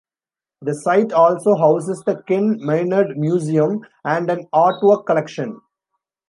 [0.63, 5.61] The site also houses the Ken Maynard Museum and an artwork collection.